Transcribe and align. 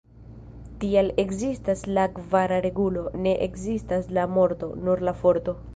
Tial 0.83 1.11
ekzistas 1.23 1.83
la 1.99 2.07
kvara 2.17 2.59
regulo: 2.69 3.07
"Ne 3.27 3.35
ekzistas 3.51 4.13
la 4.19 4.29
morto, 4.39 4.77
nur 4.89 5.11
la 5.11 5.17
Forto". 5.23 5.59